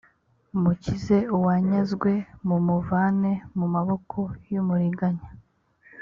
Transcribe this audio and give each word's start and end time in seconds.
mukize 0.61 1.17
uwanyazwe 1.37 2.11
mumuvane 2.47 3.31
mu 3.57 3.65
maboko 3.75 4.19
y 4.51 4.55
umuriganya 4.61 5.27